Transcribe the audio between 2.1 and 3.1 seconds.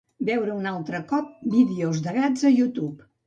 gats a YouTube.